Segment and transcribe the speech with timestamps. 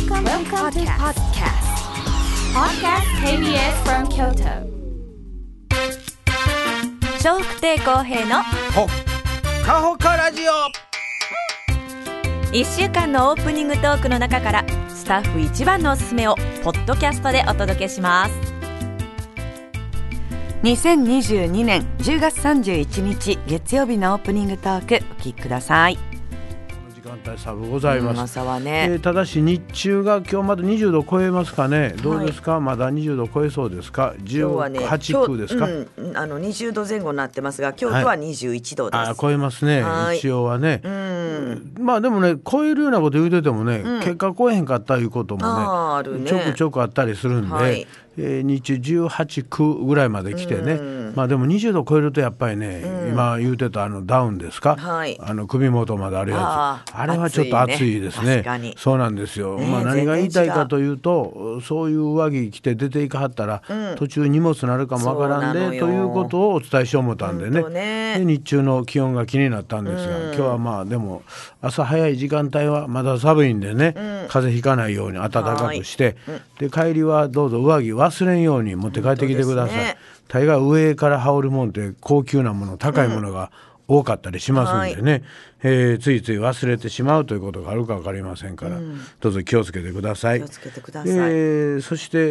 [0.00, 1.66] Welcome, Welcome to podcast.
[2.54, 4.64] Podcast KBS from Kyoto.
[7.22, 8.42] 笑福亭公平の
[8.74, 8.86] ほっ
[9.66, 10.52] かほかラジオ
[12.50, 18.32] 1週間のオープニングトークの中からスタッフ一番のおすすめをポッドキャストでお届けします
[20.62, 26.09] 2022年10月31日月曜日のオープニングトークお聞きください
[27.00, 31.94] 時間帯差がございます、朝はえね、ーただし日中が今日まだ20度超えますかね。
[32.02, 34.14] どうですか、まだ20度超えそうですか？
[34.18, 39.00] 今日はね、18区ですか、今日うん、あの20度前後になってますが、京都は21度です。
[39.00, 39.82] あー超えますね。
[39.82, 40.18] はい。
[40.18, 46.26] 一応はね、うん、まあでもね超えるようなこと言うててもね、結果超えへんかったいうこともねね。
[46.28, 47.86] ちょくちょくあったりするんで、はい。
[48.18, 50.78] えー日中18区ぐらいまで来てね、
[51.14, 55.18] まあでも20度超えるとやっぱりね、今言うてたあのダウンですか、はい。
[55.20, 56.94] あの首元まであるやつ。
[56.94, 58.44] あれはちょっと暑いですね。
[58.76, 63.62] そうなんですよ、まあ何が言いたいかというとそういう上着着て出ていかはったら、
[63.96, 67.62] 途中荷物なるかもわからんでということをお伝えしよう思ったんでね。
[68.18, 71.22] で日中の気温が気になったんですが、今日はまあでも
[71.60, 73.94] 朝早い時間帯はまだ寒いんでね、
[74.28, 76.16] 風邪ひかないように暖かくして、
[76.58, 79.96] で帰りはどうぞ上着忘れんように持って帰ってきてください。
[80.30, 83.50] 大概上から羽織るもんって高級なもの高いものが
[83.90, 85.24] 多かったりしますんでね、
[85.62, 88.78] えーついつい忘れてしまうということがあるか分かりませんから、
[89.20, 90.38] どうぞ気をつけてください。
[90.38, 91.12] 気をつけてください。
[91.12, 92.22] えーそして、え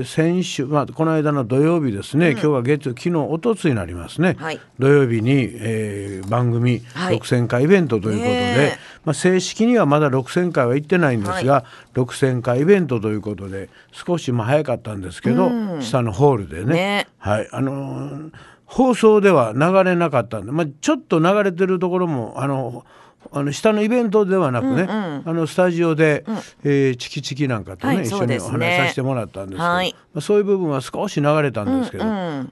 [0.00, 4.60] ー先週、まあ、この間の土曜日ですね、今日は月曜昨日おとつになりますね、はい。
[4.78, 7.18] 土曜日に、えー番組はい。
[7.18, 8.78] 6000回イベントということで、ねえ。
[9.04, 15.50] まあ、正式にはまだ6000回は行ってないんですが、6000回イベントということで少しまあ早かったんですけど、
[15.80, 16.72] 下のホールでね。
[16.72, 17.08] ね。
[17.18, 17.48] はい。
[17.52, 18.30] あのー
[18.66, 22.84] 放送では流れなかったんで、まあ、ちょっと流れてるところもあの
[23.32, 26.24] あの下のイベントではなくね、あのスタジオで、
[26.64, 29.94] えーチキチキなんかとね、はい一緒にお話しねさせてもらったんですけど、はい。
[30.14, 32.04] まあ、そういう部分は少し流れたんですけど、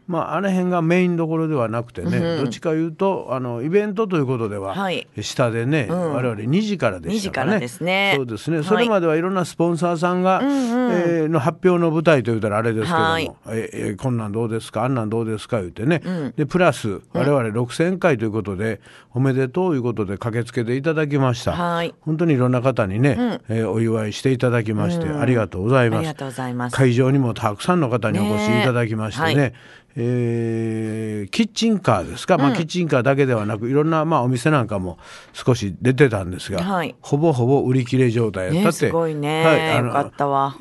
[0.06, 5.06] まああの辺がメインどころではなくてね、どっちかいうとあのイベントということでは、はい。
[5.20, 7.50] 下でね、我々2時からでしたかね。
[7.50, 8.12] 2時からですね。
[8.16, 8.66] そうですね、はい。
[8.66, 13.32] それまではいろんなスポンサーさんが、えーの発表の舞台というたらあれですけども、はい。
[13.48, 16.02] ええーこんなんどうですかあんなんどうですか言ってね、
[16.36, 18.80] でプラス我々6000回ということで、
[19.14, 21.94] おめでとういうことで駆けつけていただきました、はい。
[22.00, 25.98] 本当にいろんな方にね、えーお祝いしていただきまして、ありがとうございます。
[25.98, 26.76] ありがとうございます。
[26.76, 29.34] 会場にもたくさんの方にお越しいただきましてね。
[29.34, 29.54] ね。
[29.96, 34.98] えーキッチンカーですか、まあ、キッチンカーだけではなくいろんな、まあ、お店なんかも
[35.32, 36.94] 少し出てたんですが、はい。
[37.00, 39.72] ほぼほぼ売り切れ状態やったって、ねすごいね。
[39.76, 40.56] あのよかったわ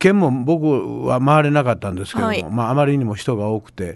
[0.00, 2.42] 一軒も僕は回れなかったんですけども、はい。
[2.44, 3.94] まあ、あまりにも人が多くて、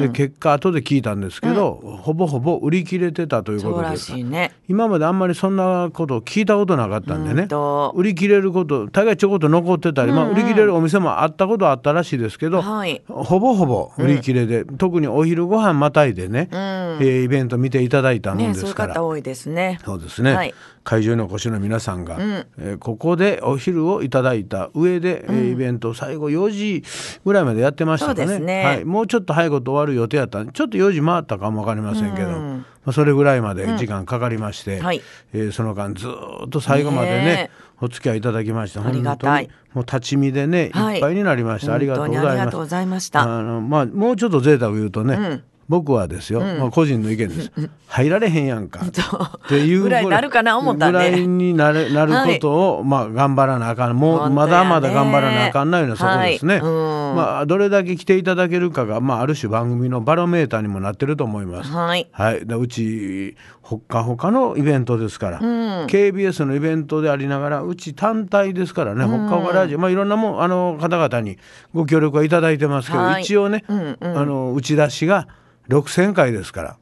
[0.00, 1.72] で結果後で聞いたんですけど、
[2.02, 3.96] ほぼほぼ売り切れてたということで。
[3.96, 4.52] すしいね。
[4.68, 7.92] 今まであんまりそんなことを聞いたことなかったんでね、うんと。
[7.96, 13.02] 売り切れること大概ちょこっと残ってたり、まあ、売り切れるお店もあったことはあったらしいですけど、はい。
[13.08, 18.94] ほぼほぼ売り切れで、特にお昼ご飯またいでね、えーイベント見ていただいたもんね、そういうですから。
[18.94, 19.80] 方多いですね。
[19.84, 20.54] そうですね、はい。
[20.84, 26.84] 会場にお越しの皆さんが、えーここでお昼をいただいた上で、えーイベント最後4時
[27.24, 28.38] ぐらいまでやってましたかね。
[28.38, 28.64] ね。
[28.64, 35.02] はい、もうちょっと早いこと終わる予定やったちょっと4時回ったかも分かりませんけど、まあ、それぐらいまで時間かかりまして、はい。
[35.32, 37.50] えーその間ずーっと最後までねね
[37.80, 40.96] お付き合いいただきまして本当にもう立ち見でね、はい。
[40.96, 41.74] いっぱいになりました。
[41.74, 43.22] ありがとうございありがとうございました。
[43.22, 47.52] あのまあもうちょっと贅沢言うとね、僕はですよ、まあ、個人の意見です、
[47.86, 48.80] 入られへんやんか。
[48.80, 53.96] っていうぐらいになるかな思ったぐらいになれなることを、まあ頑張らなあかん。
[53.96, 56.62] もうまだまだ頑張らなあかんなようなそこですね、はい。
[56.64, 57.14] うん。
[57.14, 61.70] まあどれだけ来ていただけるかが、まあ、ある種番組のバロメーターにもなってると思います。
[61.70, 62.08] はい。
[62.10, 71.38] はい、でうちほっかほかのイベントですから、KBS のイベントでありながらうち単体ですからね、ほっかほかラジオ、まあ、いろんなもんあの方々に
[71.72, 73.22] ご協力はいただいてますけど、はい。
[73.22, 75.28] 一応ね、あの打ち出しが
[75.70, 76.76] 6,000回ですから。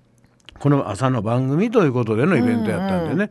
[0.58, 3.30] この朝の番組ということでのイベントやったんでね、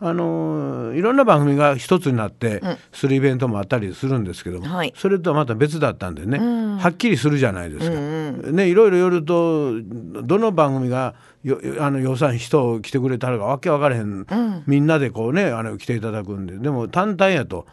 [0.00, 2.60] あのいろんな番組が一つになって
[2.92, 4.92] するイベントもあったりするんですけども、はい。
[4.96, 6.38] それとはまた別だったんでね、
[6.80, 8.50] はっきりするじゃないですか。
[8.50, 9.74] ね、いろいろよると
[10.24, 11.14] どの番組が
[11.44, 14.26] よあの予算人を来てくれたのかわけ分からへん、
[14.66, 16.58] みんなでこうねあの来ていただくんで。
[16.58, 17.66] でも単体やと、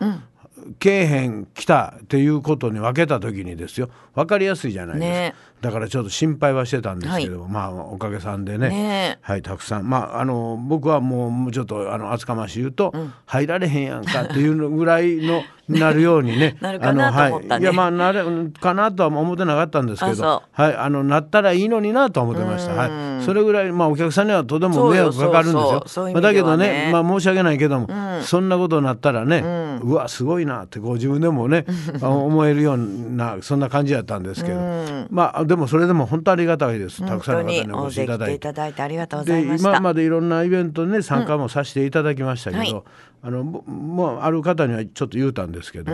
[0.80, 3.90] けえへん来たっていうことに分けた時にですよ。
[4.14, 5.36] 分かりやすいじゃないですか、ね。
[5.62, 8.70] だからちょっと心配はしてたんですけど、まあおかげさんでね。
[8.70, 9.90] ねはいたくさん。
[9.90, 12.94] まああの僕はもうもうちょっとあの厚かまし言うと、
[13.26, 16.58] 入られへんやんかっていうのぐらいのなるようにね。
[16.62, 17.64] なるかなあのはいと思ったね。
[17.64, 17.66] い。
[17.66, 18.24] やまあなれ
[18.60, 20.44] かなとは思ってなかったんですけど。
[20.52, 20.76] はい。
[20.76, 26.12] あのなったらいいのになとは思ってました、はいそれぐらい、まあ、お客さんにはとても迷惑かかるんですよ。
[26.12, 27.88] まあ、だけどね、まあ、申し訳ないけども、
[28.24, 31.66] そんなことになったらね、うわすごいなってこう自分でもね
[32.02, 34.60] あ 思えるようなそんな感じやったんですけど、
[35.10, 37.06] まあでもそれでも本当ありがたいです。
[37.06, 38.36] たくさんの方にお越しいただいて。
[38.36, 42.84] いただいてありがとうございでま今までいろんなイベントにね参加もさせていただきましたけど、はい
[43.24, 45.94] あのぼもうある方にはちょっと言うたんですけど、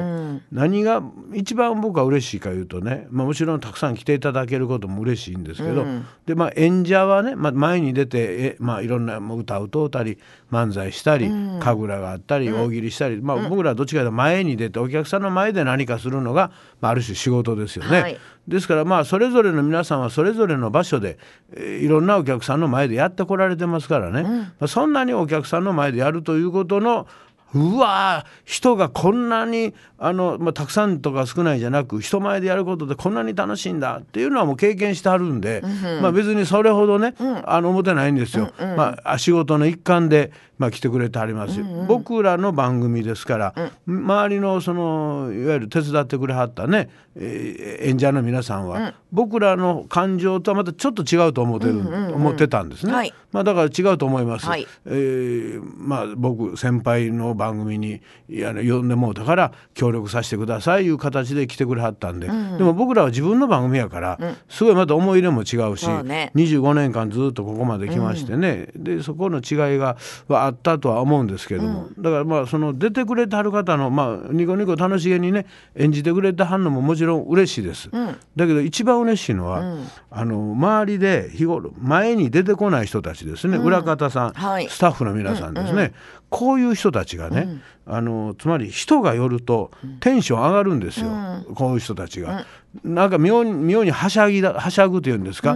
[0.52, 1.04] 何が
[1.34, 5.86] 一番僕は嬉しいか言うとね、まあ、もちろんたくさん来ていただけることも嬉しいんですけど、
[6.26, 10.18] でまあ、演者はね、まあ、前に出てえ、まあ、いろんな歌を歌うたり
[10.52, 18.02] 漫才したり神楽があったり大喜利したり、まあ、僕らはどっちかというと前に出てお客さんの前で何かするのが、まあ、ある種仕事ですよね。
[18.02, 21.18] はいですからまあそれぞれの皆さんはそれぞれの場所で、
[21.54, 27.08] えーいろんなお客さんの前でやってこられてますからね、まあ、そんなにお客さんの前でやるということの
[27.54, 35.64] うわー人がこんなにあの、まあ、たくさんとか少ないじゃなく人前でやることでこんなに楽しいんだっていうのはもう経験してはるんで、
[36.02, 37.16] まあ、別にそれほどね、
[37.46, 38.52] あの思ってないんですよ。
[38.76, 43.54] まあ、仕事の一環で、まあ、来てくれてはりますよ、僕らの番組ですから、
[43.86, 51.80] 周りのそのいわゆる手伝ってくれはったね、えー演者の皆さんは、僕らの感情とはまたちょっと違うと思ってる、
[52.14, 52.94] 思ってたんですね。
[52.94, 53.14] はい。
[53.32, 54.46] まあ、だから違うと思います。
[54.46, 54.68] はい。
[54.86, 62.34] えーまあ、僕先輩の番組にいや呼んでもうたから協力させてくださいいう形で来てくれはったんで、で
[62.64, 64.20] も僕らは自分の番組やから、
[64.50, 66.32] すごいまた思い入れも違うし、ね。
[66.36, 75.46] 25年間ずっとここまで来ましてね、でそこの違いがはあったとは思うんですけども、だからまあその出てくれてはる方の、まあ、ニコニコ楽しげにね
[75.76, 77.90] 演じてくれてはんのももちろん嬉しいです。
[78.36, 79.64] だけど一番嬉しいのは、
[80.10, 84.68] あの周りで日頃前に出てこない人たちですね、裏方さん、はい。
[84.70, 85.94] スタッフの皆さんですね、
[86.30, 89.72] こういう人たちがね、あのつまり人が寄ると
[90.02, 91.08] テンション上がるんですよ、
[91.56, 92.46] こういう人たちが。
[92.84, 95.56] なんか妙に妙にはしゃぎだはしゃぐというんですか、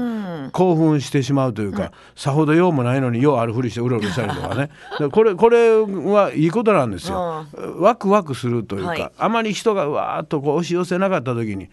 [0.54, 4.70] 興奮してしまうというか、さほど用もないのに用あるふりしてうろうろしたりとかね。
[4.98, 7.46] でこれこれはいいことなんですよ。
[7.78, 9.12] ワクワクするというか、はい。
[9.18, 11.70] あまり人がわーっとこう押し寄せなかった時に、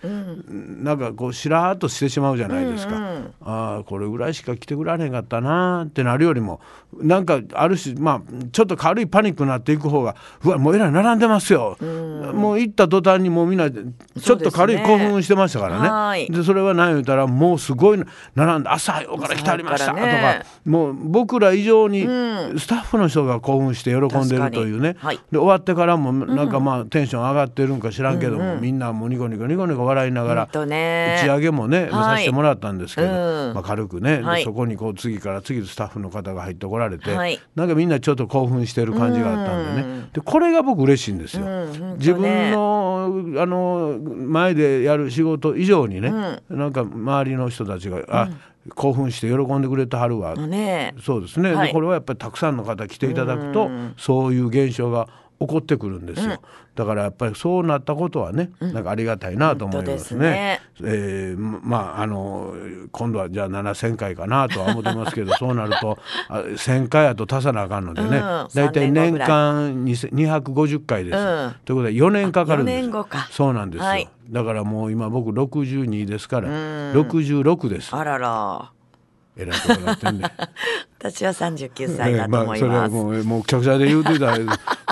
[0.83, 2.97] なんかこうしらーっとしてしまうじゃないですか。
[3.43, 6.61] ああこれぐらいしか来てくれへんかったなーってなるよりも
[7.00, 8.21] なんかある種まあ
[8.53, 11.76] ちょっと軽いパニックになっていく方がうわもうえらい並んでますよ、
[12.35, 15.88] もう行った途端にもうみんなちょっと軽い興奮してましたからね。
[15.88, 16.26] はい。
[16.29, 18.02] でそれは何言ったらもうすごい
[18.35, 25.20] 並んで朝早うから来てありましたとか、もう僕ら以上にスタッフの人が興奮して喜んでるというね、はい。
[25.31, 31.90] で終わってからもなんかまあテンション上がってるんか知らんけども、みんなもうニコニコニコニコ笑いながら打ち上げもね、はい。
[31.90, 33.11] させてもらったんですけど、う
[33.50, 33.55] ん。
[33.55, 34.44] まあ、軽くね、ではい。
[34.44, 37.40] そこにこう次から次スタッフの方が入ってこられて、はい。
[37.55, 41.44] なんかみんなちょっと興奮してる感じがあったんでね、でこれが僕嬉しいんですよ。
[41.96, 46.10] 自分のあの前でやる仕事以上にね、
[46.48, 48.28] なんか周りの人たちが、あ
[48.75, 51.66] 興奮して喜んでくれてはるわ、ねそうですね、はい。
[51.69, 55.08] でこれはやっぱりたくさんの方来ていただくと、そういう現象が
[55.40, 56.43] 起こってくるんですよ、
[56.75, 60.61] だからやっぱりそうなったことはね、なんかありがたいなと思いますね。
[60.76, 62.55] すえーまああの
[62.90, 65.99] 今度はじゃあ7,000回かなとは思ってますけど そうなると
[66.29, 68.12] あ1,000回やと足さなあかんのでね、うん。
[68.12, 68.87] だいたい。
[68.87, 70.12] 三年間2000
[70.43, 71.55] 250回です、うん。
[71.64, 72.75] ということで4年かかるんです。
[72.75, 73.29] あ四年後か。
[73.31, 74.08] そうなんですよ、はい。
[74.31, 77.94] だからもう今僕62ですから、66です。
[77.94, 78.73] あらら。
[79.38, 80.25] えらいことになってんね
[80.99, 84.38] 私は39歳だと思い ええまあ、ます、それはもうもう客車で言うてたら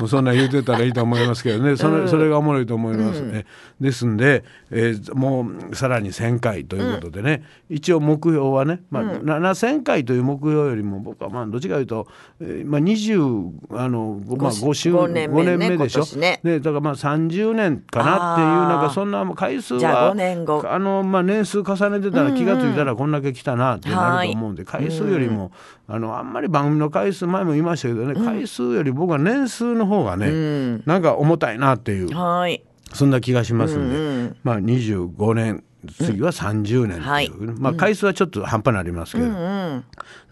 [0.01, 1.77] もうそんなん言うてたらいいと思いますけどね。
[1.77, 3.47] それ,、それがおもろいと思いますね、
[3.81, 12.07] ですんで、えーもうさらに1,000回ということでね、一応目標はね、まあ7,000回という目標よりも僕はまあどっちかというと、
[12.41, 16.61] えーまあ、20あの、まあ、5周五年目ね五年目でしょ、今年ね。
[16.61, 25.53] だからまあ30年かなっていうなんかそんな回数はあの、まあ、年数重ねてたら気が付いたらこんだけ来たなってなると思うんで、回数よりも、
[25.89, 32.63] あのあんまり番組の回数前も言いましたけどね、回数より僕は年数の方がね、なんか重たいなっていうはい。
[32.93, 37.31] そんな気がしますんで、まあ25年次は30年っていう、はい。
[37.31, 39.83] まあ回数はちょっと半端になりますけど、な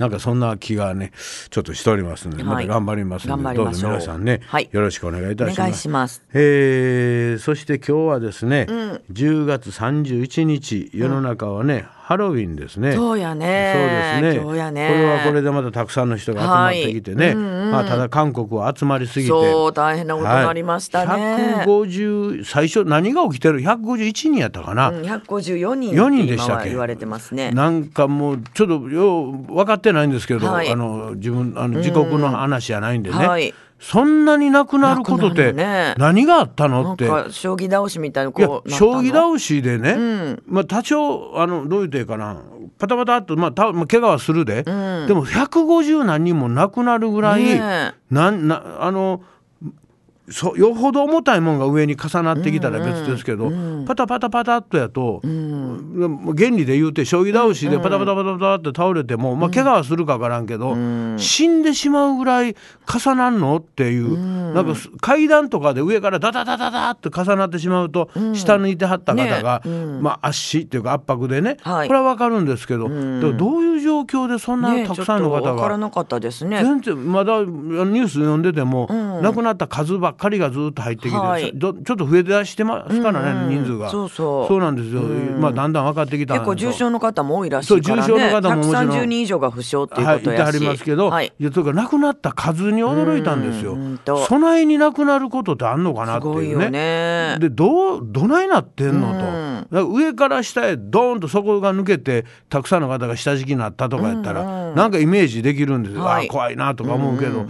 [0.07, 1.13] んかそんな気がね
[1.51, 2.67] ちょっとしておりますので、はい。
[2.67, 4.69] また頑張りますので、頑張りどうぞ皆さんね、はい。
[4.73, 5.89] よろしくお願いいたします。
[5.89, 6.23] ます。
[6.33, 8.67] えーそして今日はですね、
[9.13, 12.93] 10月31日世の中はね、ハロウィンですね。
[12.93, 13.73] そうやね。
[13.75, 14.73] そうですね。
[14.73, 14.89] ね。
[14.89, 17.35] これはこれでまたたくさんの人が集まってきてね。
[17.35, 19.31] まあただ韓国は集まりすぎて。
[19.31, 26.69] そう大変なことになりましたね、はい、150最初何が起きてる？151人やったかな、うん154人4人ってでしたっけ？
[26.69, 27.53] 言われてますね。
[27.53, 30.71] なんかもうちょっとよう分かってないんですけど、はい。
[30.71, 35.53] あの自分あの自国の話じゃないんでね、はいそんなになくなることって
[35.99, 37.07] 何があったのって。
[37.07, 42.41] か将棋倒しみたいなこう将棋倒しでね、まあ多少あのどう言っていいかな。
[42.79, 47.93] パタパタっとまあたまあ怪我はするで、でも150何人も亡くなるぐらい、ねえ。
[48.11, 49.23] なんなあの
[50.29, 53.53] そよほど重たいもんが上に重なってきたら別ですけど、
[53.87, 60.75] パタパタパタっとやと、原理で言うて将棋倒しでパタパタパタパタって倒れても、まあ、怪我はするか分からんけど、
[61.19, 69.63] 死んでしまうぐらい重なんのっていう、なんかす階段とかで上からダダダダダって重なってしまうと、下抜いてはった方が、
[70.01, 71.89] まあ、圧死っていうか圧迫でね、はい。
[71.89, 75.55] これは分かるんですけど、どういう状況でそんなねたくさんの方が。
[76.47, 76.63] ね。
[76.65, 78.89] 全然まだニュース読んでても、
[79.23, 81.53] 亡くなった数ばっかりがずっと入ってきて、はい。
[81.55, 83.91] どちょっと増え出してますからね、人数が。
[83.91, 84.59] そうそう。
[84.59, 88.03] なんですよ、まあだんだん分かってきた結構重症の方も多いらしいからね。
[88.03, 88.91] そう重症の方ももちろん。
[88.91, 90.39] 130人以上が負傷っていうはい、ことやし。
[90.39, 91.33] いてはりますけど、はい。
[91.39, 93.77] い、やというか亡くなった数に驚いたんですよ。
[94.27, 96.71] 備えに亡くなることってあんのかなっていうね。
[96.71, 97.37] ね。
[97.41, 106.27] でどうどないなってんのと、上から下へドーンと底が抜けてたくさんの方が下敷きになったとかやったら、なんかイメージできるんですよ、はい。
[106.27, 107.47] あ怖いなとか思うけど。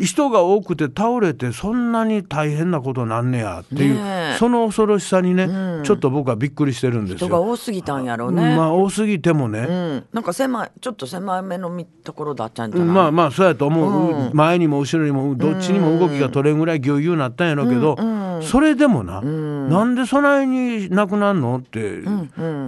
[0.00, 4.36] 人が多くて倒れてそんなに大変なことなんねやっていう、ねえ。
[4.38, 5.48] その恐ろしさにね、
[5.84, 7.44] ちょっと僕はびっくりしてるんです人がよ。
[7.44, 8.56] 多すぎたんやろうね。
[8.56, 17.96] まあ多すぎてもね、うん、なんか狭いちょっと狭めのみところだったんじゃない、まあまあそうやと思う、前にも後ろにもどっちにも動きが取れんぐらいぎゅうぎゅうなったんやろうけど、
[18.42, 22.02] それでもな、なんで備えになくなんのって、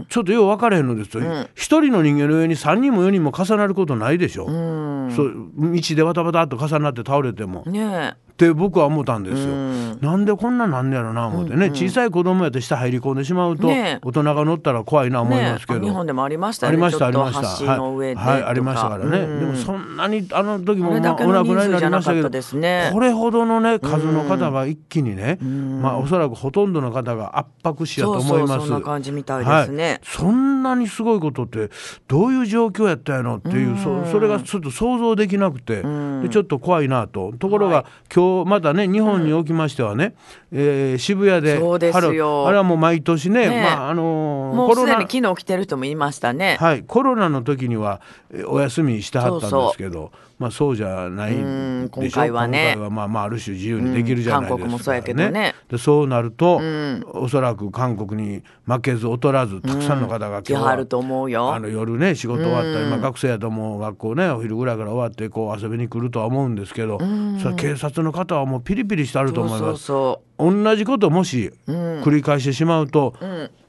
[0.09, 1.23] ちょっとよう分からへんのですよ
[1.55, 7.65] 一、人の人間の上に3人も4人も重なることないでしょ、そう道でバタバタっと重なって倒れても。
[7.67, 9.55] ねって僕は思ったんですよ。
[10.03, 14.07] なんでこんななんねやろな思ってね、小さい子供やと下入り込んでしまうと、ねえ。
[14.07, 15.79] 大人が乗ったら怖いなえ思いねますけど。
[15.81, 15.83] え。
[15.83, 17.47] 日本でもありましたありましたありました。
[17.47, 19.19] はい、はい、とありましたからね。
[19.21, 19.41] うん。
[19.41, 22.29] でもそんなにあの時もまあおの亡くなりになりましたけど、
[22.93, 25.39] これほどのね数の方が一気にね、
[25.81, 28.67] まあおそらくほとんどの方が圧迫死やと思います。
[28.67, 29.89] そんな感じみたいですね。
[29.89, 30.01] はい。
[30.03, 31.71] そんなにすごいことって
[32.07, 37.33] どういう状況やったんやのっていう、そそれがちょっと想像できなくて、でちょっと怖いなと。
[37.39, 40.15] ところが、今日またね日本におきましてはね、
[40.53, 42.47] えー渋谷でそうですよ。
[42.47, 43.63] あれはもう毎年ねねえ。
[43.63, 48.01] まああのーもうすでコロナに昨日来てる人もいましたね、はい、コロナの時には
[48.33, 52.03] えお休みしてはったんですけどまあそうじゃないうんでしょ。
[52.03, 52.73] 今回はね。
[52.75, 55.55] 今回はまあまあある種自由にできるじゃないですか、うん韓国もそうやけどね。
[55.71, 56.61] でそうなると、
[57.13, 61.55] おそらく韓国に負けず劣らずたくさんの方が今日は、来はると思うよ。
[61.55, 66.99] あの夜ね仕事終わったり、まあ、学生やともう学校ねお昼ぐらいから終わってこう遊びに来るとは思うんですけど、
[67.43, 69.63] それ警察の方はもうピリピリしてあると思います。
[69.63, 73.15] そうそ同じこともし繰り返してしまうと、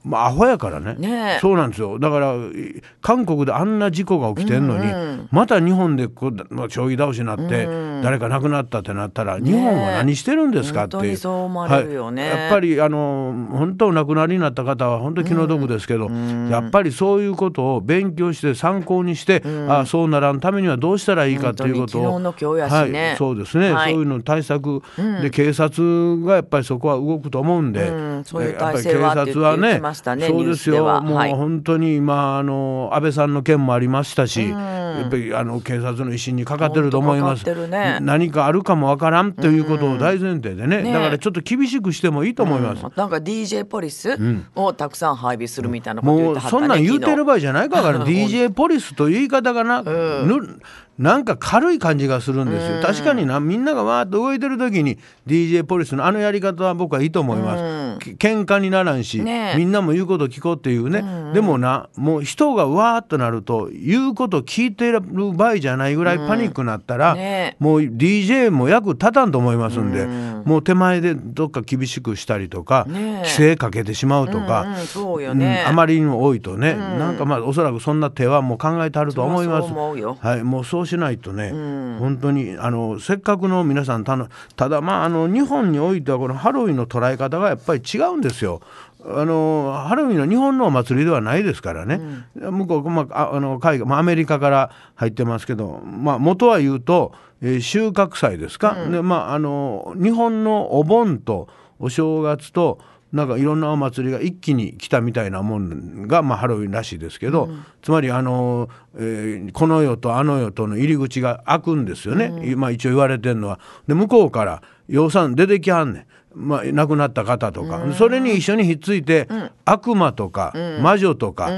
[0.03, 0.95] まあアホやからね。
[0.95, 1.39] ねえ。
[1.39, 1.99] そうなんですよ。
[1.99, 7.67] だからい韓国であんな事故が起きてんのに、また日本でこうまあ将棋倒しになって、
[8.03, 12.29] 誰か亡くなったってなったら、日本は何してるんですかって本当にそう思われるよね。
[12.29, 12.39] はい。
[12.39, 16.09] やっぱりあの本当お亡くなりになった方は本当気の毒ですけど、
[16.49, 23.91] やっぱりそういうことを勉強して参考にして、あそうならんためにはどうしたらいいかということをはい、そうですね、はい。
[23.91, 24.81] そういうの対策、
[25.21, 28.23] で警察がやっぱりそこは動くと思うんで、うん。
[28.23, 28.97] そういうやっぱり体制
[29.39, 29.81] はね
[30.27, 31.01] そうですよ。
[31.01, 31.31] もうはい。
[31.33, 37.45] 本当に今あの安倍さんの件もありましたし、やっぱりあの警察の威信にかかってると思います。
[37.45, 37.99] 本当かかってるね。
[38.01, 42.81] 何かあるかもわからんということを大前提でね,、ねだからちょっと厳しくしてもいいと思います。
[42.95, 44.17] なんか DJ ポリス
[44.55, 50.59] をたくさん配備するみたいなこと言っもうてはったねそんなん言うてる場合じゃないから DJ ポリスという言い方がな,、ぬ
[50.97, 53.39] なんか軽い感じがするんですよ、確かにな。
[53.39, 57.63] みんながわーっと動いてる時に DJ ポリスのあのやり方は僕はいいと思います、け
[57.97, 59.57] 喧嘩にならんし、ねえ。
[59.57, 67.63] みんなも言うこと聞こうっていうね、でもなもう人がわーっとなると言うこと聞いてる場合じゃないぐらいパニックになったら、ねえ。
[67.63, 70.05] もう DJ も役立たんと思いますんで、
[70.45, 73.13] もう手前でどっか厳しくしたりとか、ねえ。
[73.17, 74.61] 規制かけてしまうとか、
[74.95, 75.63] うんうんね。
[75.65, 79.71] うんあまりにも多いとね、なんかまあおそらくそんな手はもう考えてあると思います。
[79.73, 81.51] はい、もうそうしないとね、
[81.99, 88.61] 本当にあのせっかくの皆さんたのただまああの日本においてはこのハロウィンの捉え方がやっぱり違うんですよ。
[89.05, 92.01] あのハロウィンは日本のお祭りではないですからね、
[92.35, 101.47] 向こう、まあ、ああの海外、まあ、アメリカから入ってますけど、まあ、元は言うと、えー収穫祭ですか、でまあ、あの日本のお盆と
[101.79, 102.79] お正月と
[103.13, 107.49] なんかいろんなお祭りが一気に来たみたいなもんが、まあ、ハロウィンらしいですけど、
[107.81, 108.67] つまりあの、
[108.97, 113.59] えーこの世とあの世との入り口が開くんですよね、まあ、一応言われてるのは。
[113.87, 116.05] で向こうから養蚕出てきはんねん。
[116.33, 119.27] まあ、亡くなった方とか、それに一緒にひっついて、
[119.65, 121.49] 悪魔とか、魔女とか、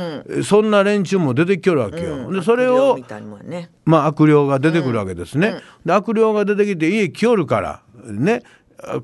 [0.43, 2.31] そんな連中も出てきよるわけよ。
[2.31, 2.97] でそれを
[3.85, 5.55] まあ、悪霊が出てくるわけですね。
[5.85, 8.43] で悪霊が出てきて家来よるからね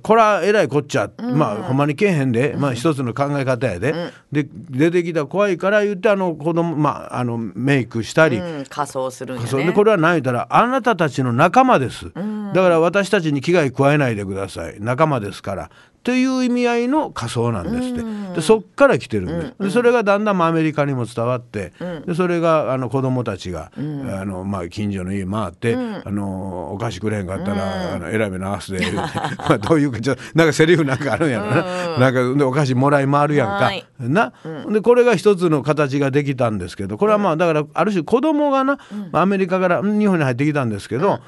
[0.01, 3.93] こらえらいこっちゃ、まあほんまにけえへんで、まあ一つの考え方やで、
[4.31, 9.65] で出てきたら怖いから言ってあの子供まああのメイクしたり、うん、仮装するんやね。
[9.65, 14.77] でこれは何言ったらあなたたちの仲間です、だから私たちに危害加えないでください。
[14.79, 15.69] 仲間ですから
[16.05, 19.25] という意味合いの仮想なんですって、でそっから来てるん
[19.57, 21.73] で,、でそれがだんだんまあアメリカにも伝わって、
[22.05, 23.79] でそれがあの子供たちが、あ
[24.23, 29.09] のまあ、近所の家回って、あのお菓子くれへんかったら、あの選べなすで ま
[29.53, 33.53] あどういうかちょなんかセリフなんかあるんやろな,、なんかでお菓子もらい回るやんか。
[33.65, 33.83] はい。
[33.99, 34.31] な、
[34.69, 38.77] でこれが一つの形ができたんですけどこれはまあだからある種子供がな、
[39.11, 41.19] アメリカから日本に入ってきたんですけど、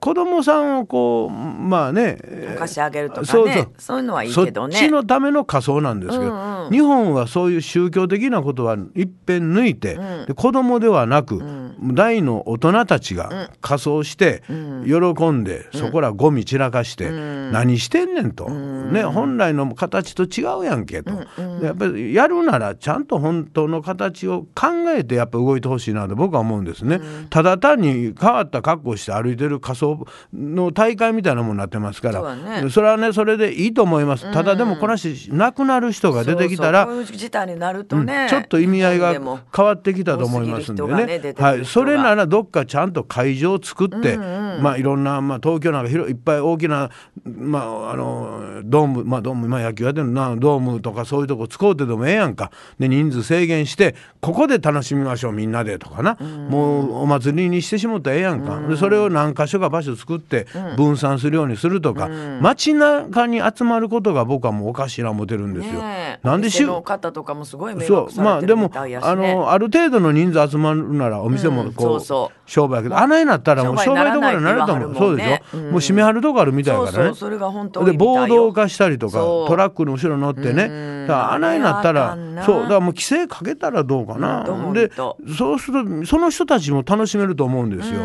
[0.00, 2.18] 子供さんをこうまあね
[2.54, 3.68] お菓子あげるとかねそうそう。
[3.78, 4.76] そういうのはいいけどね。
[4.76, 11.42] そっちのための仮想なんですけど、日本はそういう宗教的なことは一遍抜いて、で子供ではなく、
[11.82, 14.42] 大の大人たちが仮装して、
[14.84, 21.12] 喜んで、そこらゴミ散らかして、何してんねんと、ね、本来の形と違うやんけと、
[21.60, 39.12] でやっぱりやるならちゃんと本当の形を考えてやっぱ動いてほしいなと僕は思うんですね、ただ単に変わった格好して歩いてる仮装の大会みたいなものになってますからそれはねそれでいいと思います、ただでもこの人亡くなる人が出てきたらちょっと意味合いが
[39.54, 44.18] 変わってきたと思いますんでねはい、それならどっかちゃんと会場を作って、
[44.60, 46.90] まあ、いろんな、まあ、東京なんか広いいっぱい大きな、
[47.24, 52.50] まあ、あのドーム、まあ、ドーム今野球やってるなドームとかそういうとこ使うてでもええやんか。
[52.78, 62.08] で人数制限してここで楽しみましょうみんなでとかな、もうお祭りにしてしもったらええやんか、でそれを何箇所か場所作って分散するようにするとか、
[62.40, 65.80] 街中に集まることが僕はもうおかしいな思ってるんですよ。
[65.80, 66.26] ねえ。
[66.26, 72.50] なんでしの方とかもすごい迷そ惑されてるうまあでもみたいやし、ね、あのある程度の人数集まるならお店もこう,、うんそうそう。
[72.50, 75.70] 商売やけどあないなったらもう商商売売どころになると思うそうでしょ、うん。
[75.70, 76.94] もう閉めはるとこあるみたいやからね。
[76.94, 80.64] そうそうそれが本当で暴動化したりとかトラックの後ろ乗ってね。
[80.64, 81.06] うん。
[81.06, 84.44] だからあないなったらそうだからもう規制かけたらどうかな。
[84.44, 88.00] ほんとでそうするとその人たちも楽しめると思うんですよ。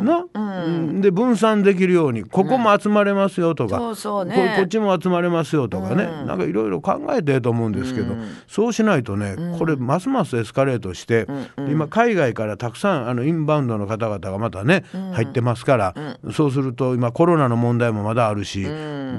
[0.00, 1.00] な、うん。
[1.00, 4.54] で分散できるようにここも集まれますよとか、そうそうね。
[4.54, 8.14] ここっちも集まれますよとかね、なんかいろいろ考えてええと思うんですけど、
[8.46, 15.94] そうしないとねこれますますエスカレートして、今海外からたくさんあのインバウンドの方々がまたね、入ってますから、
[16.32, 18.64] そうすると今コロナの問題もまだあるし、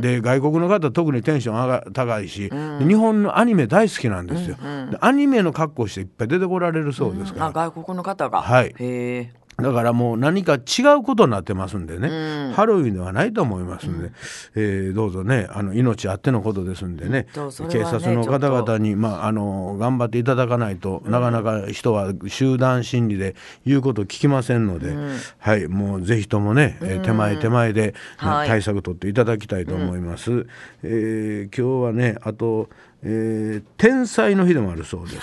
[0.02, 4.58] で外国の方特にテンション上が高いし、で日本のアニメ大好きなんですよ、
[4.90, 8.42] でアニメの格好していっぱい出てこられるそうですから、あ外国の方が？
[8.42, 8.68] はい。
[8.68, 14.12] へえだからもう何か違うことになってますんでね、ハロウィンではないと思いますんで、
[14.56, 17.28] えーどうぞねあの命あってのことですんでね。
[17.34, 24.94] とそれ警はね察の方々に、まあ、あの頑張っていただかないと、なかなか人は集団心理で言うこと聞きませんので、
[25.40, 28.48] はいもうぜひともね、えー手前手前で、はい。
[28.48, 30.46] 対策取っていただきたいと思います。
[30.84, 32.70] えー今日はねあと、
[33.04, 35.18] えー天才の日でもあるそうです。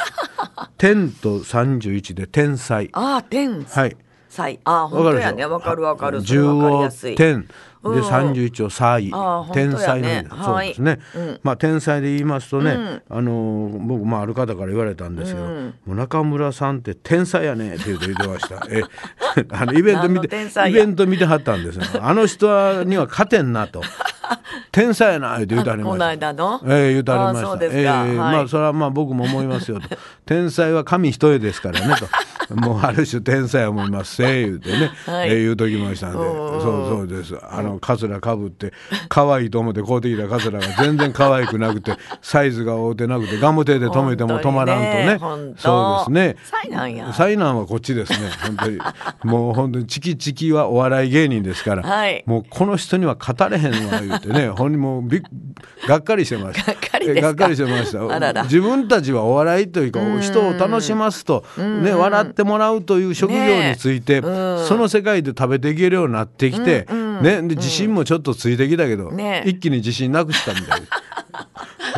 [0.77, 2.89] 天と31で天才。
[2.93, 3.97] ああ天はい。
[4.29, 5.47] 才ああ本当やね。
[5.47, 6.19] わかるわかる。
[6.21, 7.15] それ十わかりをやすい。
[7.15, 7.49] 天
[7.85, 9.11] で十一を歳。
[9.13, 9.71] あー本当やね。
[9.71, 18.67] 天才の日そうですね、はいまあ天才で言いますとね、あのー僕まあある方から言われたんですよ、もう中村さんって天才やねって言うて言ってました。
[18.71, 18.83] え
[19.51, 20.29] あのイベント見て
[20.69, 21.85] イベント見てはったんですよ。
[22.03, 23.83] あの人には勝てんなと。
[24.73, 26.13] 天才やなって言うてはりました。
[26.13, 26.19] え
[26.91, 27.65] え言うてはりました。
[27.65, 29.89] ええはいまあそれはまあ僕も思いますよと。
[30.27, 32.07] 天才は神一重ですからねと。
[32.55, 35.29] もうある種天才思いますせ 言うてね、はい。
[35.29, 37.39] ええ言うときましたんで、そうそうです。
[37.43, 38.73] あのカツラかぶって
[39.09, 45.19] 可愛いと思って買うてきたカツラが全然可愛くなくて サイズが合うてなくてガムテで止めても止まらんとね。
[45.57, 46.37] そうですね。
[46.45, 47.13] 災難や。
[47.13, 48.31] 災難はこっちですね。
[48.43, 48.79] 本当に。
[49.25, 52.23] もう本当にチキチキはお笑い芸人ですから、はい。
[52.27, 55.23] もうこの人には語れへんわ言うてね、本人もうびっ
[55.87, 56.73] がっかりしてました。
[56.73, 58.43] がっかりしてました。
[58.45, 66.87] 自分たちはお笑いというか人を楽しますとね笑ってもらうという職業について、その世界で食べていけるようになってきて、
[67.23, 70.87] ねで自信もちょっとついてきたけど、ね一気に自信なくしたみたいな。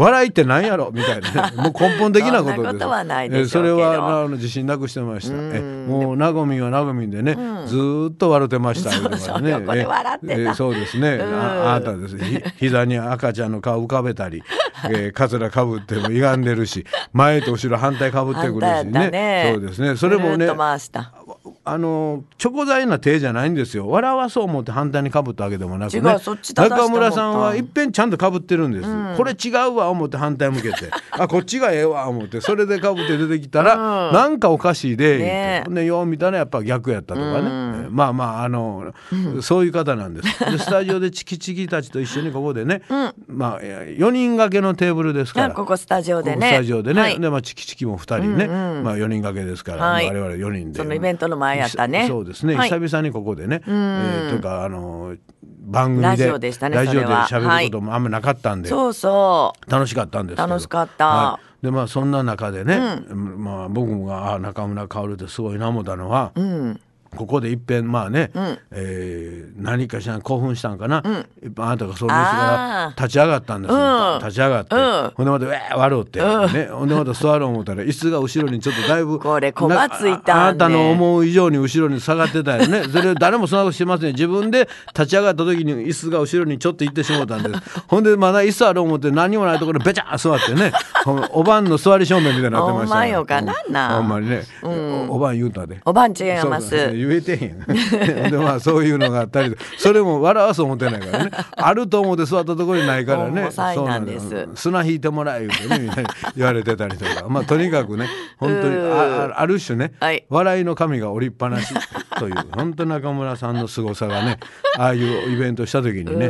[0.00, 0.90] 笑いって何やろ？
[0.92, 1.50] みたいな。
[1.50, 3.48] ね もう根本的なことです。
[3.50, 5.34] それはあの自信なくしてました。
[5.36, 7.34] えもうなごみんはなごみんでね、
[7.66, 9.10] ずーっと笑ってましたそう
[10.54, 12.18] そうですね、ああなたです。
[12.18, 14.42] ひ膝に赤ちゃんの顔浮かべたり、
[14.88, 19.10] えー、カツラかぶっても歪んでるし前と後ろ反対かぶってくるしね。
[19.10, 19.50] ね。
[19.54, 19.96] そうですね。
[19.96, 20.46] それもね
[21.64, 23.88] あのチョコ材な手じゃないんですよ。
[23.88, 26.16] 笑わそう思って反対にかぶったわけでもなく違ね
[26.54, 30.90] 中村さんはいっぺんちゃんとかぶってるんです、これ違うわ思って反対向けて。
[31.12, 32.40] あこっちがええわ思って。
[32.40, 38.94] それでかぶって出てきたら、なんかおかしいで、ねでよう見たらやっぱ逆やったとかね、まあまああの、
[39.40, 40.50] そういう方なんです。
[40.50, 42.82] でスタジオでチキチキたちと一緒にここでね、
[43.26, 45.46] まあ4人掛けのテーブルですから。
[45.46, 46.36] あここスタジオでね。
[46.36, 47.20] ここスタジオでね、はい。
[47.20, 50.06] でまあチキチキも2人ね、まあ4人掛けですから、はい。
[50.06, 50.78] 我々4人で。
[50.78, 52.06] そのイベントの前やったね。
[52.08, 52.68] そうですね、はい。
[52.68, 55.14] 久々にここでね、えーというかあの
[55.60, 59.70] 番組でラジオでしたねラジオで喋ることもあんまなかったんで、そうそう。
[59.70, 60.48] 楽しかったんですけど。
[60.48, 61.06] 楽しかった。
[61.06, 61.64] はい。
[61.66, 66.32] でまあそんな中でね、まあ僕もがあ中村薫ってすごいな思ったのは、
[67.16, 68.30] ここでいっぺんまあね、
[68.70, 71.02] えー何かしら興奮したんかな、
[71.42, 74.18] いっぺんあなたがその椅子からあ立ち上がったんですよ、うん。
[74.20, 75.12] 立ち上がって、うん。
[75.14, 80.32] ほんでまた「ウェー笑うって、ね、ほんでまた座ろう思ったら椅子が後ろにちょっとだいぶこれこまついたんで。
[80.32, 82.84] なああなたの思う以上に後ろに下がってたよね。
[82.84, 87.80] それ誰もそんなことしてません自分で立ち上がった時に椅子が後ろにちょっと行ってしまったんです。
[87.88, 90.72] ほんでまだ椅子ある思って何もないところべちゃー座ってね。
[91.32, 93.96] おばんの座り正面みたいになってましたほんまよかなんな。
[93.96, 95.80] ほんまにね、おおばん言うたで。
[95.84, 97.60] おばんち違います言えてへん
[98.30, 101.30] でまあそういうのがあったりそれも笑わそう思ってないからね。
[101.56, 103.30] あると思って座ったところにないからね。
[103.30, 104.30] ほんまさいなんです。
[104.30, 106.04] そう砂引いてもらえ言うてね
[106.36, 107.28] 言われてたりとか。
[107.28, 108.08] まあとにかくね
[108.38, 110.24] 本当にああある種ね、はい。
[110.28, 111.74] 笑いの神が折りっぱなし
[112.18, 114.38] という本当中村さんの凄さがね
[114.78, 116.28] ああいうイベントした時にね。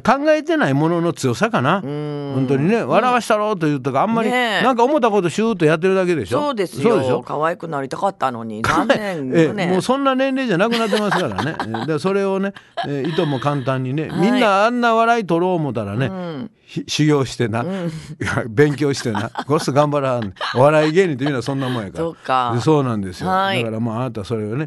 [0.00, 1.80] 考えてないものの強さかな。
[1.80, 6.40] 本当にね笑わしたろうというとかあんまりなんか思ったことシューッとやってるだけでしょ。
[6.40, 7.10] そうですそうでしょ。
[7.10, 8.62] よ可愛くなりたかったのに。
[8.62, 11.56] 残念ええねもうそんな年齢じゃなくなってますからね。
[11.60, 12.52] え えでそれをね、
[12.86, 17.64] ええいとも簡単にねみんなあんな笑い取ろう思ったらね、ひ修行してな、
[18.48, 22.04] 勉強してなこれす頑張らんお笑い芸人っていうのはそんなもんやから。
[22.04, 22.52] そうか。
[22.54, 23.58] でそうなんですよ、はい。
[23.58, 24.64] だからまああなたそれをね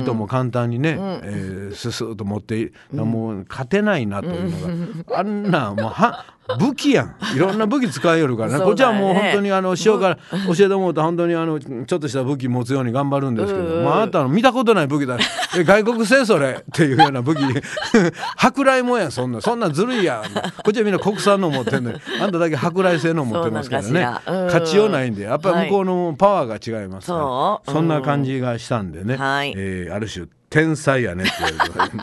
[0.00, 6.24] いとも簡単にね、えーススッと持ってもう勝てないなというのが、あんなもうは
[6.56, 7.16] 武器やん。
[7.34, 8.64] いろんな武器使いよるからね。
[8.64, 15.18] こっちはもう本当にあの塩から教えてもらうと本当にあのちょっとした武器持つように頑張るんですけど、まあ、あなたの見たことない武器だ
[15.56, 17.40] え外国製それっていうような武器。
[18.36, 19.40] 舶来もんやんそんな。
[19.40, 20.22] そんなんずるいやん。
[20.62, 22.00] こっちはみんな国産の持ってんのに。
[22.20, 24.06] あんただけ舶来製の持ってますからね。
[24.46, 24.86] 勝ちよ。
[24.86, 25.24] うないんで。
[25.24, 27.70] やっぱり向こうのパワーが違いますから、そう。
[27.70, 29.52] そんな感じがしたんでね、はい。
[29.56, 31.96] えーある種天才やねって言われて、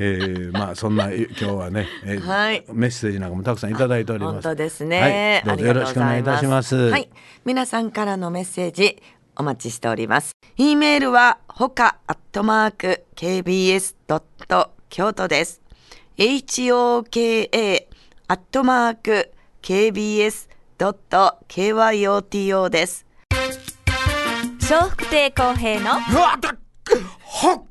[0.00, 4.34] えーまあそんな今日はね、えーはいメッセージなんかもたくさんいただいております。
[4.34, 6.76] 本当ですね、はい、どうぞよろしくお願いいたします。
[6.76, 7.08] はい、
[7.44, 9.02] 皆さんからのメッセージ
[9.34, 10.32] お待ちしております。
[10.56, 15.62] e メールはほかアットマーク kbs ドット京都です。
[16.18, 17.88] h o k a
[18.28, 19.32] アットマーク
[19.62, 23.06] kbs ドット k y o t o です。
[24.68, 26.56] 笑福亭公平のうわっか
[27.20, 27.65] ほか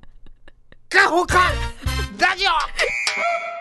[0.92, 3.55] ラジオ